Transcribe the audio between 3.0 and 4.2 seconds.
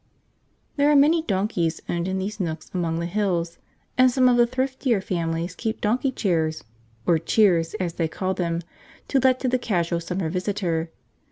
hills, and